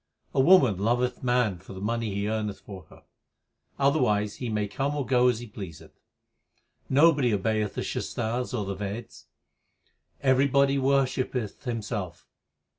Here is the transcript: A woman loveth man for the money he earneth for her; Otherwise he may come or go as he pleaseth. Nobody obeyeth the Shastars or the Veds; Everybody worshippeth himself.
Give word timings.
A 0.33 0.39
woman 0.39 0.79
loveth 0.79 1.21
man 1.21 1.59
for 1.59 1.73
the 1.73 1.79
money 1.79 2.11
he 2.11 2.27
earneth 2.27 2.59
for 2.61 2.85
her; 2.89 3.03
Otherwise 3.77 4.37
he 4.37 4.49
may 4.49 4.67
come 4.67 4.95
or 4.95 5.05
go 5.05 5.27
as 5.27 5.37
he 5.41 5.45
pleaseth. 5.45 5.91
Nobody 6.89 7.31
obeyeth 7.31 7.75
the 7.75 7.83
Shastars 7.83 8.51
or 8.51 8.65
the 8.65 8.75
Veds; 8.75 9.25
Everybody 10.19 10.79
worshippeth 10.79 11.65
himself. 11.65 12.25